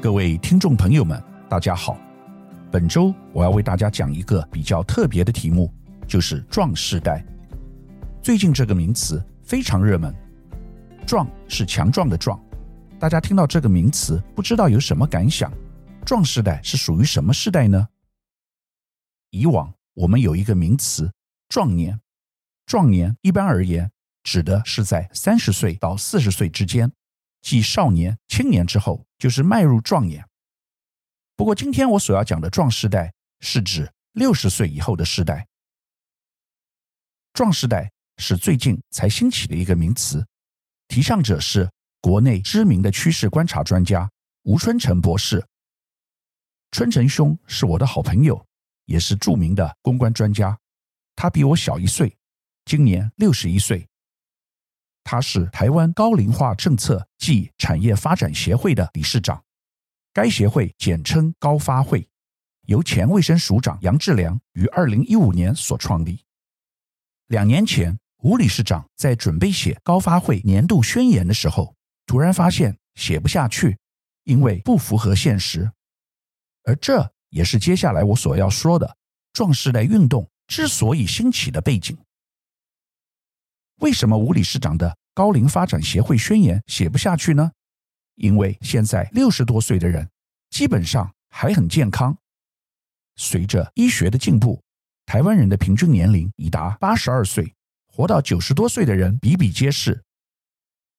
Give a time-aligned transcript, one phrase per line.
[0.00, 1.20] 各位听众朋友们，
[1.50, 1.98] 大家好。
[2.70, 5.74] 本周我要为大家讲一个比较特别的题目，
[6.06, 7.26] 就是“壮世代”。
[8.22, 10.14] 最近这个名词非常热门
[11.04, 12.40] ，“壮”是强壮的“壮”。
[13.00, 15.52] 大家听到这个名词，不知道有什么感想
[16.06, 17.88] ？“壮世代”是属于什么世代呢？
[19.30, 21.10] 以往我们有一个名词
[21.50, 21.98] “壮年”，
[22.66, 23.90] 壮年一般而言
[24.22, 26.92] 指的是在三十岁到四十岁之间。
[27.40, 30.24] 继少年、青年之后，就是迈入壮年。
[31.36, 35.46] 不过，今天我所要讲的“壮世代”是指六十岁以后的世代。
[37.32, 40.26] 壮世代是最近才兴起的一个名词，
[40.88, 44.10] 提倡者是国内知名的趋势观察专家
[44.42, 45.46] 吴春成博士。
[46.72, 48.44] 春成兄是我的好朋友，
[48.86, 50.58] 也是著名的公关专家。
[51.14, 52.16] 他比我小一岁，
[52.64, 53.86] 今年六十一岁。
[55.10, 59.42] 他是台湾高龄化政策暨产业发展协会的理事长，
[60.12, 62.06] 该协会简称高发会，
[62.66, 66.22] 由前卫生署长杨志良于二零一五年所创立。
[67.28, 71.74] 两年前，吴理事长在准备写高发会年度宣言的时候，
[72.04, 73.78] 突然发现写不下去，
[74.24, 75.72] 因为不符合现实。
[76.64, 78.94] 而这也是接下来我所要说的
[79.32, 81.96] “壮世代”运动之所以兴起的背景。
[83.78, 87.50] 为什么吴理事长的高龄发展协会宣言写不下去呢？
[88.16, 90.08] 因为现在六十多岁的人
[90.50, 92.16] 基本上还很健康。
[93.16, 94.62] 随着医学的进步，
[95.06, 97.54] 台湾人的平均年龄已达八十二岁，
[97.86, 100.02] 活到九十多岁的人比比皆是。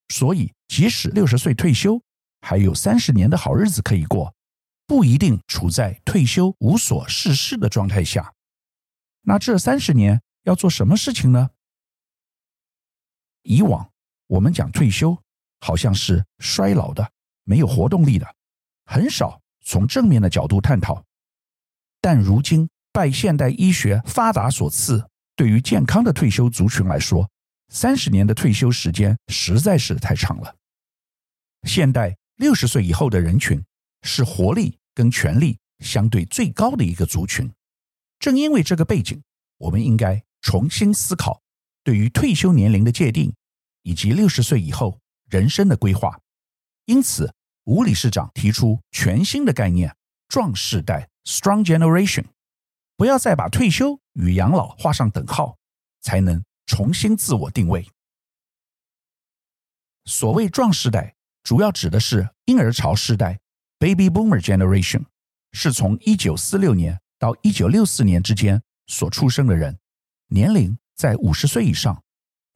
[0.09, 2.01] 所以，即使六十岁退休，
[2.41, 4.33] 还有三十年的好日子可以过，
[4.87, 8.33] 不一定处在退休无所事事的状态下。
[9.21, 11.49] 那这三十年要做什么事情呢？
[13.43, 13.89] 以往
[14.27, 15.17] 我们讲退休，
[15.61, 17.11] 好像是衰老的、
[17.43, 18.35] 没有活动力的，
[18.85, 21.03] 很少从正面的角度探讨。
[22.01, 25.05] 但如今拜现代医学发达所赐，
[25.35, 27.29] 对于健康的退休族群来说，
[27.69, 30.55] 三十年的退休时间实在是太长了。
[31.63, 33.61] 现代六十岁以后的人群
[34.03, 37.51] 是活力跟权力相对最高的一个族群。
[38.17, 39.21] 正因为这个背景，
[39.57, 41.41] 我们应该重新思考
[41.83, 43.33] 对于退休年龄的界定。
[43.83, 46.19] 以及六十岁以后人生的规划，
[46.85, 47.33] 因此
[47.65, 49.95] 吴理事长提出全新的概念
[50.27, 52.25] “壮世代 ”（Strong Generation），
[52.97, 55.57] 不要再把退休与养老画上等号，
[56.01, 57.87] 才能重新自我定位。
[60.05, 63.39] 所谓“壮世代”，主要指的是婴儿潮世代
[63.77, 65.05] （Baby Boomer Generation），
[65.51, 69.79] 是从一九四六年到一九六四年之间所出生的人，
[70.27, 72.03] 年龄在五十岁以上。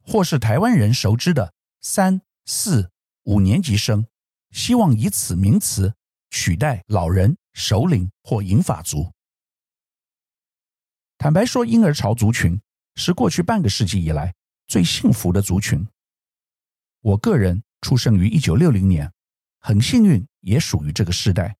[0.06, 2.90] 或是台湾人熟知的三四
[3.24, 4.06] 五年级生，
[4.50, 5.94] 希望以此名词
[6.30, 9.12] 取代老人、首领或银发族。
[11.16, 12.60] 坦白说，婴儿潮族群
[12.96, 14.34] 是过去半个世纪以来
[14.66, 15.86] 最幸福的族群。
[17.00, 19.10] 我个人出生于一九六零年，
[19.58, 21.56] 很幸运也属于这个世代。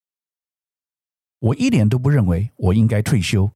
[1.38, 3.50] 我一点都不认为我应该退休，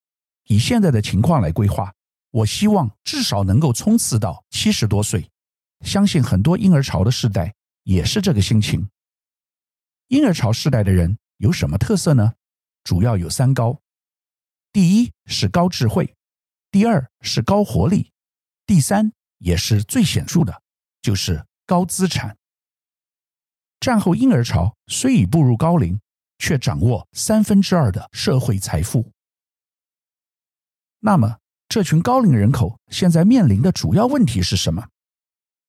[0.45, 1.95] 以现在的情况来规划。
[2.31, 5.31] 我希望至少能够冲刺到七十多岁，
[5.81, 8.89] 相信很多婴儿潮的世代也是这个心情。
[10.09, 12.35] 婴儿潮世代的人有什么特色呢？
[12.85, 13.81] 主要有三高：
[14.73, 16.15] 第一是高智慧，
[16.71, 18.13] 第二是高活力，
[18.67, 20.63] 第三也是最显著的，
[21.03, 22.37] 就是高资产。
[23.81, 26.01] 战后婴儿潮虽已步入高龄，
[26.39, 29.13] 却掌握三分之二的社会财富。
[31.01, 34.83] 那么，这群高龄人口现在面临的主要问题是什么？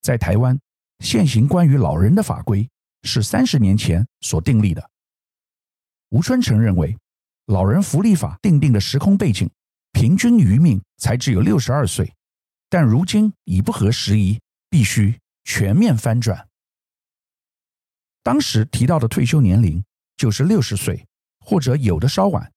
[0.02, 0.58] 在台湾，
[1.00, 2.70] 现行关于老人的法规
[3.04, 4.90] 是三十年前所订立的。
[6.12, 6.98] 吴春成认为，
[7.48, 9.50] 老人福利法定定的时空背景，
[9.92, 12.10] 平均余命才只有六十二岁，
[12.70, 14.40] 但如今已不合时宜，
[14.70, 16.48] 必须全面翻转。
[18.24, 19.84] 当时提到的退休年龄
[20.16, 21.06] 就是六十岁，
[21.42, 22.50] 或者有的稍晚，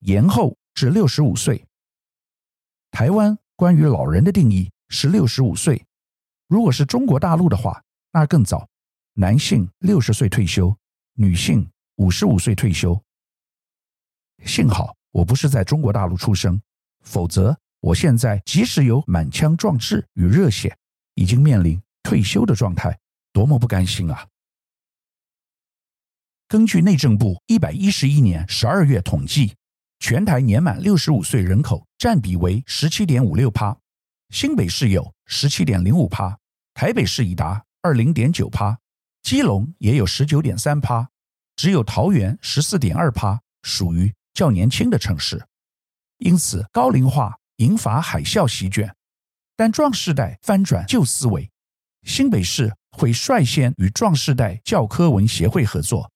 [0.00, 1.64] 延后至六十五岁。
[2.98, 5.86] 台湾关于老人的定义是六十五岁，
[6.48, 7.80] 如果是中国大陆的话，
[8.10, 8.68] 那更早，
[9.12, 10.76] 男性六十岁退休，
[11.12, 13.00] 女性五十五岁退休。
[14.44, 16.60] 幸好我不是在中国大陆出生，
[17.04, 20.76] 否则我现在即使有满腔壮志与热血，
[21.14, 22.98] 已经面临退休的状态，
[23.32, 24.26] 多么不甘心啊！
[26.48, 29.54] 根据内政部一百一十一年十二月统计。
[29.98, 33.76] 全台年满六十五岁人口占比为十七点五六趴，
[34.30, 36.38] 新北市有十七点零五趴，
[36.72, 38.78] 台北市已达二零点九趴，
[39.22, 41.08] 基隆也有十九点三趴，
[41.56, 45.44] 只有桃园十四点二趴属于较年轻的城市，
[46.18, 48.94] 因此高龄化引发海啸席卷。
[49.56, 51.50] 但壮世代翻转旧思维，
[52.04, 56.12] 新北市会率先与壮世代教科文协会合作，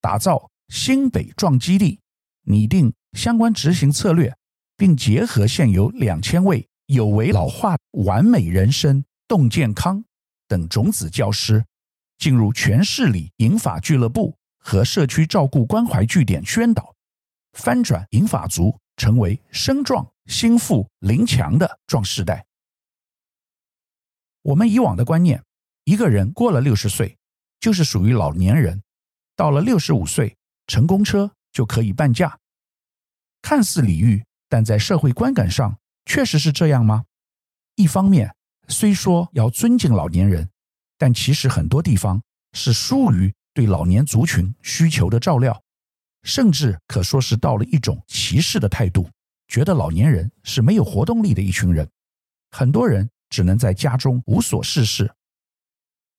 [0.00, 2.00] 打造新北壮基地，
[2.44, 4.36] 拟定相关执行策略，
[4.76, 10.04] 并结合现有两千位有为老化完美人生动健康
[10.46, 11.64] 等种子教师，
[12.18, 16.94] 进入全市里银发俱乐部和社区照顾关怀据点宣导，
[17.54, 22.44] 翻转银发族成为身壮心富灵强的壮世代。
[24.42, 25.42] 我们以往的观念，
[25.84, 27.16] 一个人过了六十岁
[27.58, 28.82] 就是属于老年人，
[29.34, 30.36] 到了六十五岁
[30.66, 32.38] 乘公车就可以半价，
[33.48, 37.04] 看似礼遇，但在社会观感上确实是这样吗？
[37.76, 38.34] 一方面，
[38.66, 40.50] 虽说要尊敬老年人，
[40.98, 42.20] 但其实很多地方
[42.54, 45.62] 是疏于对老年族群需求的照料，
[46.24, 49.08] 甚至可说是到了一种歧视的态度，
[49.46, 51.88] 觉得老年人是没有活动力的一群人，
[52.50, 53.08] 很多人。
[53.28, 55.12] 只能在家中无所事事，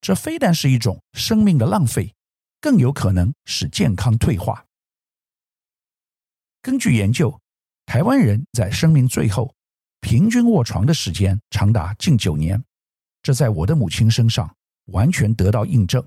[0.01, 2.13] 这非但是一种生命的浪费，
[2.61, 4.66] 更有可能使健康退化。
[6.67, 7.39] 根据研究，
[7.85, 9.55] 台湾人在生命最后
[10.01, 12.61] 平均卧床的时间长达近九年，
[13.21, 14.53] 这在我的母亲身上
[14.87, 16.05] 完全得到印证。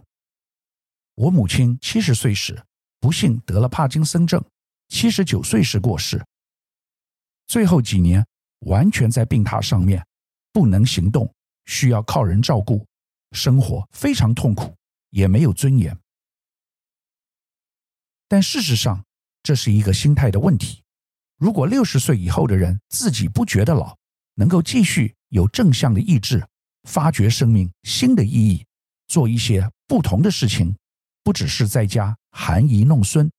[1.14, 2.62] 我母亲七十岁时
[3.00, 4.44] 不幸得了帕金森症，
[4.88, 6.22] 七十九岁时过世，
[7.46, 8.26] 最后几年
[8.66, 10.06] 完全在病榻上面。
[10.52, 11.32] 不能行动，
[11.64, 12.86] 需要靠人照顾，
[13.32, 14.76] 生活非常痛苦，
[15.08, 15.98] 也没有尊严。
[18.28, 19.02] 但事实上，
[19.42, 20.82] 这是一个心态的问题。
[21.38, 23.96] 如果六十岁以后的人自己不觉得老，
[24.34, 26.46] 能够继续有正向的意志，
[26.88, 28.66] 发掘生命新的意义，
[29.08, 30.76] 做一些不同的事情，
[31.22, 33.30] 不只是在家含饴弄孙，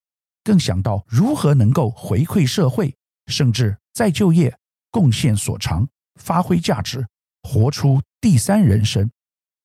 [0.44, 2.96] 更想到如何能够回馈社会，
[3.28, 4.58] 甚至再就业，
[4.90, 5.88] 贡献所长。
[6.16, 7.08] 发挥价值，
[7.42, 9.10] 活出第三人生，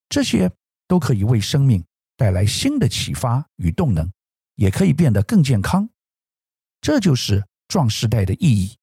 [0.09, 0.50] 这些
[0.88, 1.85] 都可以为生命
[2.17, 4.11] 带来新的启发与动能，
[4.55, 5.87] 也可以变得更健康。
[6.87, 8.79] 这就是壮世代的意义。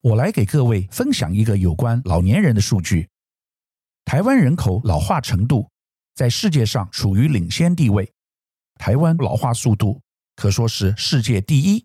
[0.00, 3.10] 我来给各位分享一个有关老年人的数据：
[4.06, 5.70] 台湾人口老化程度
[6.14, 8.10] 在世界上处于领先地位，
[8.76, 10.00] 台湾老化速度
[10.34, 11.84] 可说是世界第一。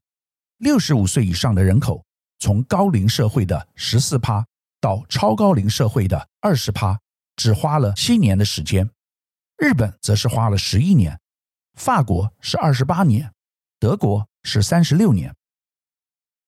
[0.58, 2.06] 六十五岁以上的人口。
[2.40, 4.48] 从高龄社会的十四趴
[4.80, 6.98] 到超高龄社会的二十趴，
[7.36, 8.90] 只花了七年的时间。
[9.58, 11.20] 日本则是花了十一年，
[11.74, 13.33] 法国是二十八年，
[13.84, 15.36] 德国是三十六年。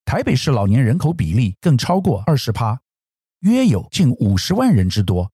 [0.06, 2.80] 台北市老年人口比例更超过二十趴，
[3.42, 5.30] 约有近五十万人之多，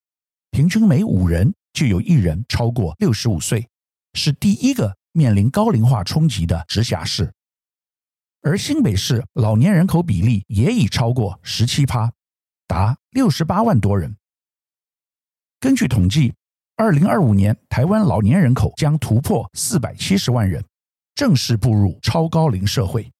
[0.50, 3.70] 平均每五人就有一人超过六十五岁，
[4.16, 7.32] 是第一个面临高龄化冲击的直辖市。
[8.42, 12.12] 而新北市老年人口比例也已超过十七趴，
[12.66, 14.18] 达六十八万多人。
[15.60, 16.34] 根据统计，
[16.78, 20.66] 二零二五年台湾老年人口将突破四百七十万人，
[21.16, 23.12] 正式步入超高龄社会。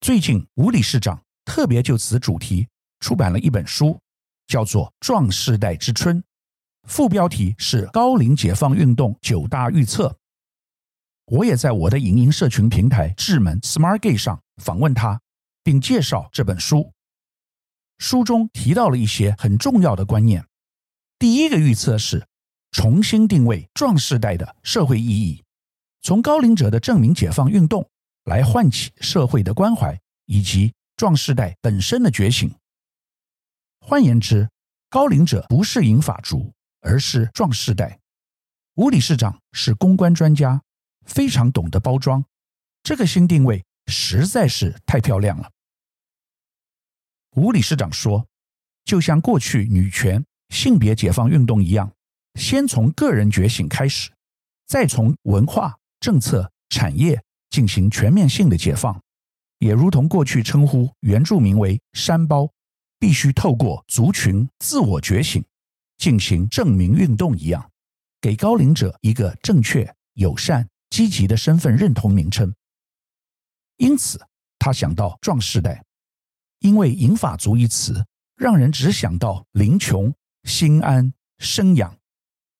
[0.00, 2.68] 最近，吴理事长特别就此主题
[3.00, 3.98] 出版了一本书，
[4.46, 6.18] 叫做《壮世代之春》，
[6.86, 10.18] 副标题是“高龄解放运动九大预测”。
[11.26, 15.22] 我也在我的影音社群平台智门 Smart Gate 上访问他，
[15.62, 16.92] 并介绍这本书。
[17.96, 20.44] 书中提到了一些很重要的观念。
[21.18, 22.26] 第一个预测是
[22.72, 25.43] 重新定位壮世代的社会意义，
[26.04, 27.88] 从高龄者的证明解放运动
[28.24, 32.54] 来唤起社会的关怀，以及壮世代本身的觉醒。
[33.80, 34.50] 换言之，
[34.90, 37.98] 高龄者不是银发族，而是壮世代。
[38.74, 40.62] 吴理事长是公关专家。
[41.06, 42.24] 非常懂得包装，
[42.82, 45.50] 这个新定位实在是太漂亮了。
[47.36, 48.26] 吴理事长说，
[48.84, 51.92] 就像过去女权、性别解放运动一样，
[52.34, 54.10] 先从个人觉醒开始，
[54.66, 57.18] 再从文化、政策、产业
[57.48, 59.00] 进行全面性的解放，
[59.58, 62.46] 也如同过去称呼原住民为“山包”，
[63.00, 65.42] 必须透过族群自我觉醒
[65.96, 67.70] 进行证明运动一样，
[68.20, 70.68] 给高龄者一个正确、友善。
[70.90, 72.54] 积极的身份认同名称，
[73.78, 74.20] 因此
[74.58, 75.82] 他想到壮世代，
[76.58, 78.04] 因为银发族一词
[78.36, 81.96] 让人只想到贫穷、心安、生养，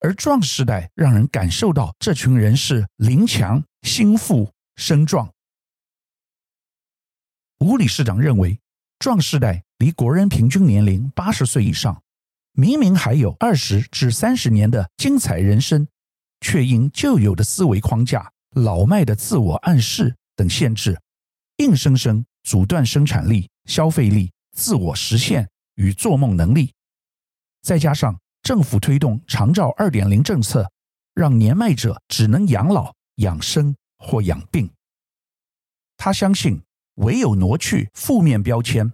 [0.04, 5.32] 而壮世代让人感受到这群人是灵强、心富、身壮。
[7.60, 8.60] 吴理事长认为，
[8.98, 12.02] 壮世代离国人平均年龄八十岁以上，
[12.52, 15.88] 明明还有二十至三十年的精彩人生。
[16.42, 21.00] 却因旧有的思维框架、老迈的自我暗示等限制，
[21.56, 26.74] 硬生生阻断生产力、消费力、自我实现与做梦能力。
[27.62, 30.70] 再加上政府推动长照二点零政策，
[31.14, 34.70] 让年迈者只能养老、养生或养病。
[35.96, 36.62] 他相信，
[36.96, 38.92] 唯有挪去负面标签，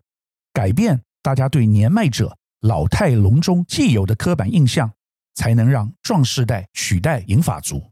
[0.52, 4.94] 改变大家对年迈者老态龙钟既有的刻板印象，
[5.34, 7.90] 才能让壮世代取代银发族。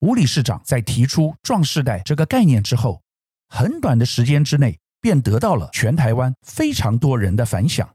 [0.00, 3.00] 吴理事长在提出“壮世代”这个概念之后，
[3.46, 7.88] 很短的时间之内便得到了全台湾非常多人的反响。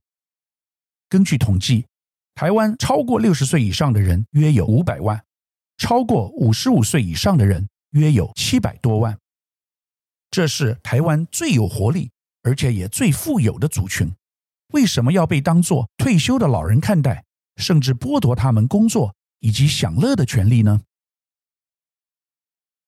[1.10, 1.86] 根据统计，
[2.36, 5.24] 台湾超过六十岁以上的人约有五百万，
[5.78, 9.18] 超过五十五岁以上的人约有七百多万。
[10.30, 12.12] 这是台湾最有活力，
[12.44, 14.14] 而且也最富有的族群。
[14.74, 17.24] 为什么要被当作退休的老人看待，
[17.56, 20.82] 甚至剥夺他们工作以及享乐的权利呢？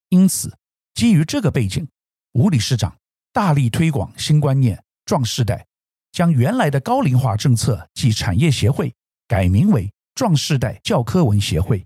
[0.10, 0.58] 因此，
[0.94, 1.88] 基于这个背景，
[2.34, 2.98] 吴理事长
[3.32, 5.66] 大力推广新观念“壮世代”。
[6.12, 8.94] 将原来的高龄化政策暨产业协会
[9.28, 11.86] 改名为壮世代教科文协会，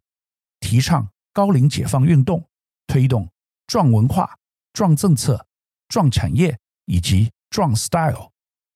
[0.60, 2.48] 提倡高龄解放运动，
[2.88, 3.30] 推动
[3.68, 4.38] 壮文化、
[4.72, 5.46] 壮政策、
[5.88, 8.32] 壮产业以及壮 style，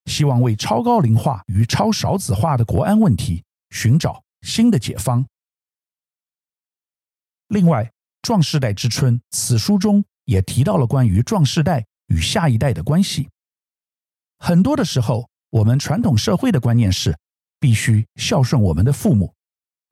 [0.06, 5.26] 希望为超高龄化与超少子化的国安问题寻找新的解方。
[7.48, 7.86] 另外，
[8.22, 13.30] 《壮世代之春》此书中也提到了关于壮世代与下一代的关系，
[14.38, 15.30] 很多的时候。
[15.50, 17.18] 我们传统社会的观念是
[17.60, 19.34] 必须孝顺我们的父母，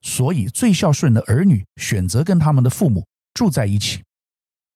[0.01, 4.03] 所以最孝顺的儿女选择跟他们的父母住在一起。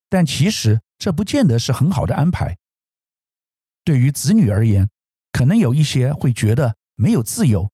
[0.10, 2.58] 但其实这不见得是很好的安排。
[3.84, 4.90] 对于子女而言，
[5.32, 7.70] 可能有一些会觉得没有自由；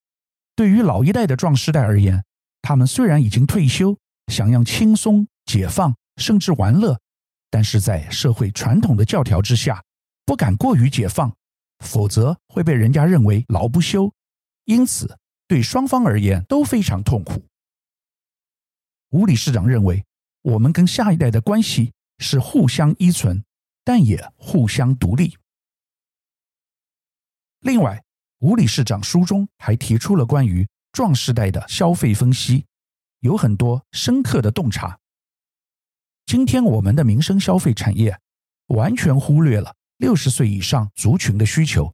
[0.56, 2.24] 对于老一代的壮世代而言，
[2.62, 3.98] 他们虽然已经退休，
[4.28, 7.00] 想要轻松解放，甚至玩乐，
[7.50, 9.84] 但是在社会传统的教条之下，
[10.26, 11.34] 不敢过于解放。
[11.86, 14.12] 否则会被人家认为老不休，
[14.66, 17.46] 因此对双方而言都非常痛苦。
[19.12, 20.04] 吴理事长认为，
[20.42, 23.44] 我们跟下一代的关系是互相依存，
[23.84, 25.38] 但也互相独立。
[27.62, 28.04] 另外，
[28.40, 32.66] 吴理事长书中还提出了关于壮世代的消费分析，
[33.22, 35.00] 有很多深刻的洞察。
[36.26, 38.20] 今天我们的民生消费产业
[38.68, 39.76] 完全忽略了。
[39.98, 41.94] 六十岁以上族群的需求，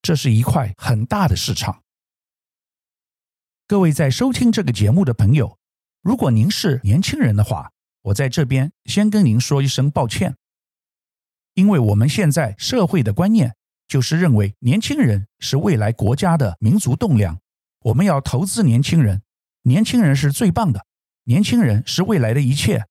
[0.00, 1.82] 这是一块很大的市场。
[3.66, 5.58] 各位在收听这个节目的朋友，
[6.00, 7.72] 如果您是年轻人的话，
[8.02, 10.36] 我在这边先跟您说一声抱歉，
[11.54, 13.56] 因为我们现在社会的观念
[13.88, 17.40] 就是认为年轻人是未来国家的民族栋梁，
[17.80, 19.22] 我们要投资年轻人，
[19.62, 20.86] 年轻人是最棒的，
[21.24, 22.86] 年轻人是未来的一切。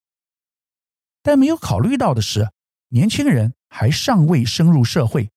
[1.22, 2.52] 但没有考虑到的是，
[2.90, 3.54] 年轻人。
[3.76, 5.32] 还尚未深入社会，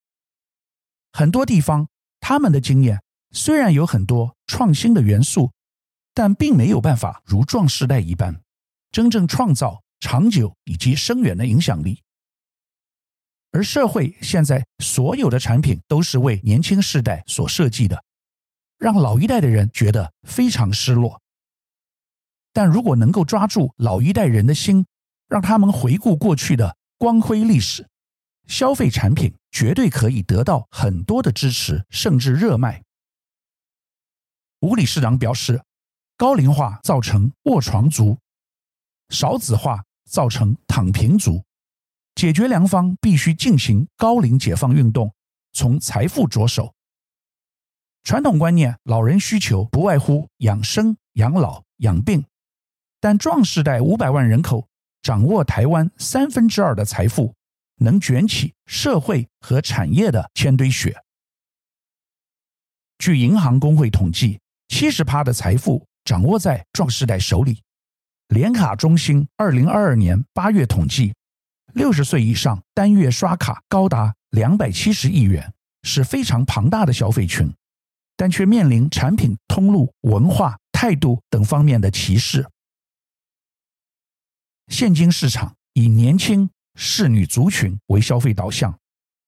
[1.10, 1.88] 很多地方
[2.20, 5.50] 他们的经验虽然有很多创新的元素，
[6.12, 8.42] 但并没有办法如壮时代一般，
[8.92, 12.02] 真正创造长久以及深远的影响力。
[13.52, 18.04] 而社会现在所有的产品都是为年轻世代所设计的，
[18.76, 21.22] 让老一代的人觉得非常失落。
[22.52, 24.84] 但如果能够抓住老一代人的心，
[25.26, 27.88] 让他们回顾过去的光辉历史。
[28.46, 32.82] 消费产品绝对可以得到很多的支持，甚至热卖。
[34.60, 35.62] 吴理事长表示，
[36.16, 38.18] 高龄化造成卧床族，
[39.10, 41.44] 少子化造成躺平族，
[42.14, 45.12] 解决良方必须进行高龄解放运动，
[45.52, 46.72] 从财富着手。
[48.02, 52.24] 传统观念，老人需求不外乎养生、养老、养病，
[53.00, 54.68] 但壮世代五百万人口
[55.02, 57.34] 掌握台湾三分之二的财富。
[57.76, 61.02] 能卷起社会和产业的千堆雪。
[62.98, 67.62] 据银行工会统计，七十趴的财富掌握在壮世代手里。
[68.28, 71.14] 联卡中心二零二二年八月统计，
[71.74, 75.52] 六十岁以上单月刷卡高达两百七十亿元，
[75.82, 77.54] 是非常庞大的消费群，
[78.16, 82.48] 但却面临产品通路、文化、态度等方面的歧视。
[84.68, 86.50] 现今市场以年轻。
[86.76, 88.78] 仕女族群为消费导向，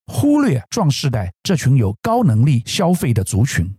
[0.06, 3.76] 忽略壮世代这群有高能力消费的族群，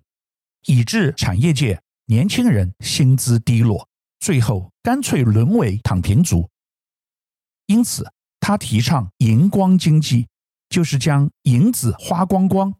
[0.65, 3.87] 以致产业界年轻人薪资低落，
[4.19, 6.49] 最后干脆沦为躺平族。
[7.67, 10.27] 因此，他提倡银光经济，
[10.69, 12.73] 就是将银子花光光。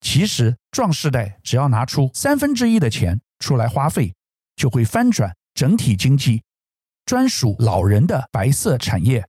[0.00, 4.14] 其实，壮世代只要拿出三分之一的钱出来花费，
[4.56, 6.42] 就会翻转整体经济，
[7.04, 9.28] 专属老人的白色产业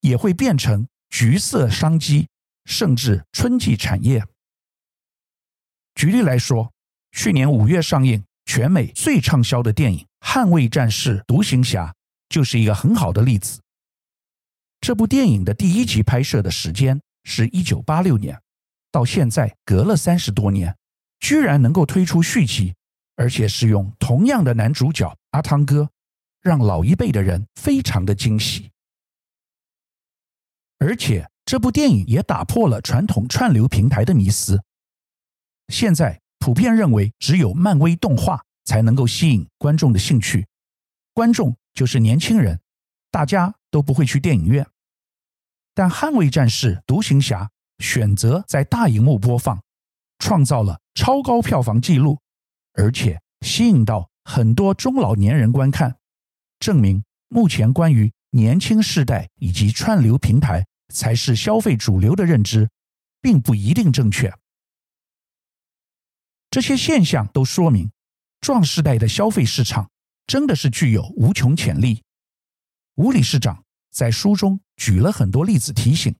[0.00, 2.28] 也会变成橘色商机，
[2.64, 4.24] 甚至春季产业。
[5.94, 6.72] 举例来说，
[7.12, 11.86] 去年五月上映、全美最畅销的电影《捍卫战士：独行侠》
[12.28, 13.60] 就是一个很好的例子。
[14.80, 18.40] 这部电影的第一集拍摄的时间是一九八六年，
[18.90, 20.74] 到现在隔了三十多年，
[21.18, 22.74] 居然能够推出续集，
[23.16, 25.90] 而且是用同样的男主角阿汤哥，
[26.40, 28.69] 让老一辈的人非常的惊喜。
[30.80, 34.60] 而且这部电影也打破了传统串流平台的迷思。
[35.68, 40.48] 现在普遍认为，只有漫威动画才能够吸引观众的兴趣，
[41.12, 42.60] 观众就是年轻人，
[43.10, 44.66] 大家都不会去电影院。
[45.74, 47.44] 但《捍卫战士：独行侠》
[47.84, 49.62] 选择在大荧幕播放，
[50.18, 52.18] 创造了超高票房纪录，
[52.72, 55.96] 而且吸引到很多中老年人观看，
[56.58, 62.68] 证明目前关于年轻世代以及串流平台才是消费主流的认知，
[63.20, 64.32] 并不一定正确。
[66.50, 67.90] 这些现象都说明，
[68.40, 69.88] 壮世代的消费市场
[70.26, 72.02] 真的是具有无穷潜力。
[72.96, 76.14] 吴理事长在书中举了很多例子，提醒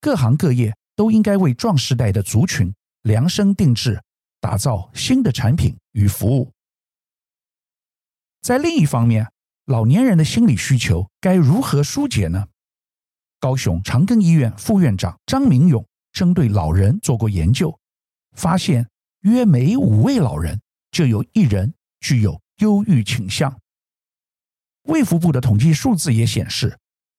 [0.00, 4.02] 各行各业都应该为壮世代的族群量身定制，
[4.40, 6.52] 打造新的产品与服务。
[8.42, 9.30] 在另一方面，
[9.66, 12.48] 老年人的心理需求该如何疏解呢？
[13.40, 17.76] 高雄长庚医院副院长张明勇针对老人做过研究，
[18.36, 18.86] 发现。
[19.22, 23.60] 约每五位老人就有一人具有忧郁倾向。
[24.84, 26.78] 卫福部的统计数字也显示，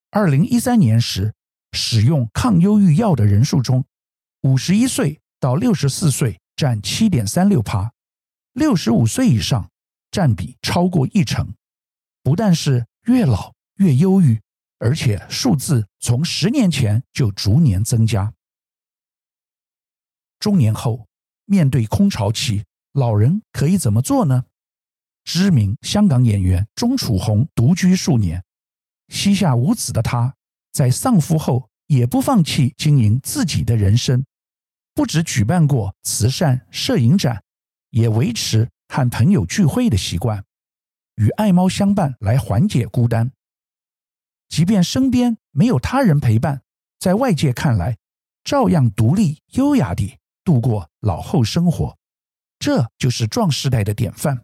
[0.09, 1.31] 二零一三年时
[1.73, 3.85] 使用抗忧郁药的人数中，
[4.41, 7.91] 五十一岁到六十四岁占七点三六趴，
[8.53, 9.69] 六十五岁以上
[10.09, 11.53] 占比超过一成。
[12.23, 14.41] 不但是越老越忧郁，
[14.81, 18.33] 而且数字从十年前就逐年增加。
[20.39, 21.07] 中年后。
[21.45, 22.63] 面对空巢期，
[22.93, 24.45] 老人可以怎么做呢？
[25.25, 28.41] 知名香港演员钟楚红独居数年，
[29.09, 30.33] 膝下无子的她，
[30.71, 34.23] 在丧夫后也不放弃经营自己的人生，
[34.93, 37.43] 不止举办过慈善摄影展，
[37.89, 40.45] 也维持和朋友聚会的习惯，
[41.15, 43.29] 与爱猫相伴来缓解孤单。
[44.51, 46.61] 即便身边没有他人陪伴，
[46.99, 47.97] 在外界看来，
[48.43, 50.17] 照样独立优雅地。
[50.43, 51.95] 度过老后生活，
[52.57, 54.43] 这就是壮世代的典范。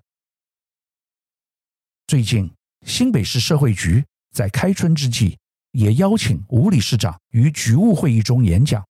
[2.06, 2.54] 最近，
[2.86, 5.40] 新北市社会局在开春之际，
[5.72, 8.86] 也邀请吴理事长于局务会议中演讲。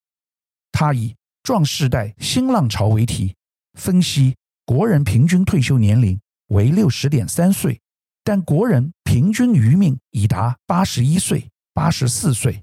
[0.74, 3.34] 他以“壮世代新浪潮”为题，
[3.76, 7.80] 分析国人平均退休年龄为六十点三岁，
[8.28, 12.62] 但国人平均余命已达八十一岁、八十四岁，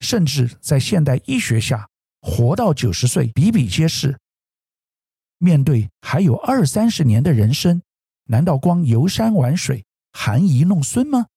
[0.00, 1.88] 甚至在现代医学下。
[2.20, 4.18] 活到九十岁比比皆是。
[5.38, 7.80] 面对还有二三十年的人生，
[8.24, 11.28] 难道光游山玩水、含饴弄孙吗？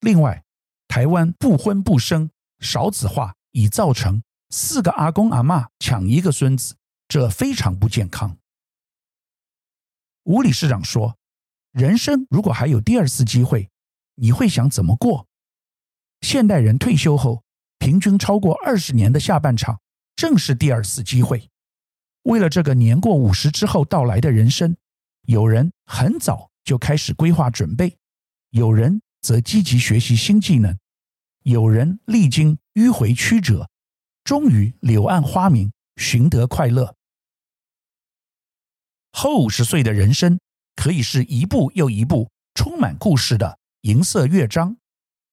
[0.00, 0.44] 另外，
[0.88, 6.76] 台湾不婚不生、少子化已造成四个阿公阿嬷抢一个孙子，
[7.08, 8.36] 这非常不健康。
[10.24, 11.16] 吴理事长说
[11.72, 13.68] ：“人生如果还有第二次机会，
[14.14, 15.26] 你会想怎么过？”
[16.22, 17.42] 现代人退休后。
[17.78, 19.80] 平均超过二十年的下半场，
[20.14, 21.50] 正是第二次机会。
[22.22, 24.76] 为了这个年过五十之后到来的人生，
[25.22, 27.98] 有人很早就开始规划准备，
[28.50, 30.78] 有人则积极学习新技能，
[31.42, 33.68] 有人历经迂回曲折，
[34.22, 36.94] 终于柳暗花明，寻得快乐。
[39.10, 40.38] 后五十岁的人生，
[40.76, 44.76] 可以是一部又一部充满故事的银色乐章，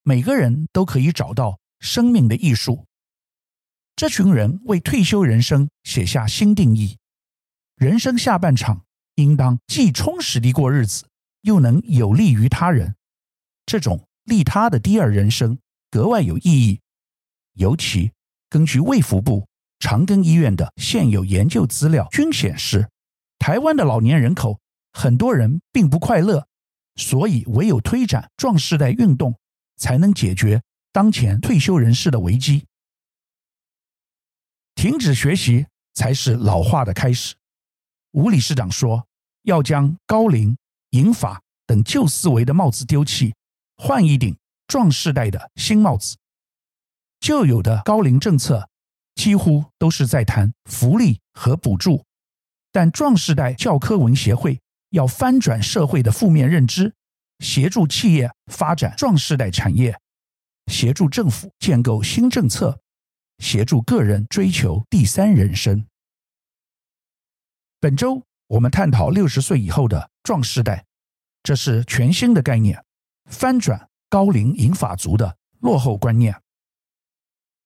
[0.03, 1.59] 每个人都可以找到。
[1.81, 2.85] 生命的艺术，
[3.95, 6.97] 这群人为退休人生写下新定义。
[7.77, 8.83] 人生下半场
[9.15, 11.07] 应当既充实地过日子，
[11.39, 12.95] 又能有利于他人。
[13.65, 15.57] 这种利他的第二人生
[15.89, 16.81] 格外有意义。
[17.53, 18.11] 尤其
[18.49, 19.47] 根据卫福部
[19.79, 22.89] 长庚医院的现有研究资料均显示，
[23.37, 24.59] 台湾的老年人口
[24.91, 26.47] 很多人并不快乐，
[26.95, 29.39] 所以唯有推展壮世代运动，
[29.77, 30.61] 才能解决。
[30.91, 32.65] 当前退休人士的危机，
[34.73, 37.35] 停止学习才是老化的开始。
[38.11, 39.07] 吴理事长说，
[39.43, 40.57] 要将高龄、
[40.89, 43.35] 银发等旧思维的帽子丢弃，
[43.77, 46.17] 换一顶壮世代的新帽子。
[47.19, 48.67] 旧有的高龄政策
[49.13, 52.03] 几乎都是在谈福利和补助，
[52.71, 56.93] 但壮世代教科文协会要翻转社会的负面认知，
[57.39, 59.99] 协助企业发展壮世代产业，
[60.67, 62.79] 协助政府建构新政策，
[63.37, 65.85] 协助个人追求第三人生。
[67.79, 70.85] 本周我们探讨六十岁以后的壮世代，
[71.43, 72.83] 这是全新的概念，
[73.29, 76.35] 翻转高龄银发族的落后观念。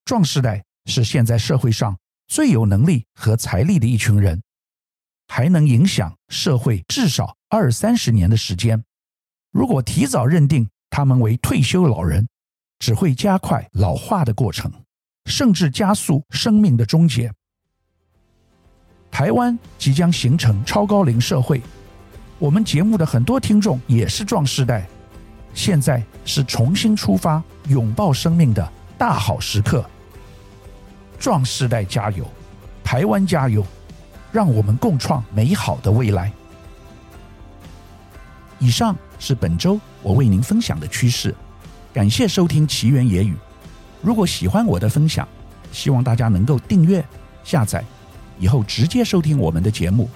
[0.05, 4.43] 壮世代是现在社会上最有能力和财力的一群人，
[5.36, 8.84] 还能影响社会至少二三十年的时间。
[9.52, 12.28] 如果提早认定他们为退休老人，
[12.78, 14.72] 只会加快老化的过程，
[15.26, 17.34] 甚至加速生命的终结。
[19.10, 21.63] 台湾即将形成超高龄社会，
[22.38, 24.88] 我们节目的很多听众也是壮世代，
[25.56, 29.84] 现在是重新出发、拥抱生命的大好时刻。
[31.17, 32.24] 壮世代加油，
[32.84, 33.65] 台湾加油，
[34.34, 36.34] 让我们共创美好的未来。
[38.58, 41.34] 以上是本周我为您分享的趋势，
[41.93, 43.36] 感谢收听奇缘野语。
[44.02, 45.28] 如果喜欢我的分享，
[45.72, 47.06] 希望大家能够订阅、
[47.43, 47.84] 下载。
[48.39, 50.10] 以后直接收听我们的节目。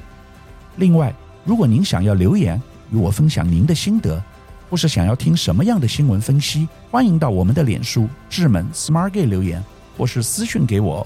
[0.78, 1.14] 另外，
[1.46, 2.60] 如果您想要留言
[2.92, 4.22] 与我分享您的心得，
[4.68, 9.64] 或是想要听什么样的新闻分析，欢迎到我们的脸书智门 Smart Gay 留言，
[9.96, 11.06] 或是私讯给我。